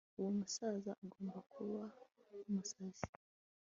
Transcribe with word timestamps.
uwo 0.17 0.29
musaza 0.37 0.91
agomba 1.03 1.39
kuba 1.53 1.83
umusazi 2.47 3.05